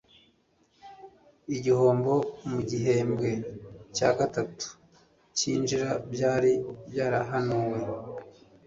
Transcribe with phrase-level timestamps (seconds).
[1.55, 2.13] Igihombo
[2.49, 3.29] mu gihembwe
[3.95, 4.67] cya gatatu
[5.37, 6.51] cyinjira byari
[6.91, 7.79] byarahanuwe.